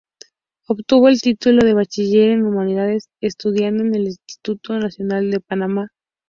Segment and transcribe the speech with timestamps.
[0.67, 5.89] Obtuvo el título de Bachiller en Humanidades estudiando en el Instituto Nacional de Panamá.